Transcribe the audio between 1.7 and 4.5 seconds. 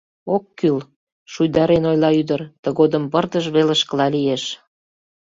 ойла ӱдыр, тыгодым пырдыж велышкыла лиеш.